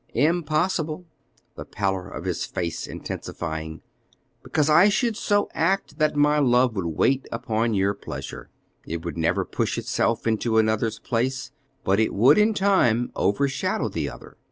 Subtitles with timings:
[0.15, 1.05] "Impossible,"
[1.55, 3.81] the pallor of his face intensifying;
[4.41, 8.49] "because I should so act that my love would wait upon your pleasure:
[8.87, 11.51] it would never push itself into another's place,
[11.83, 14.37] but it would in time overshadow the other.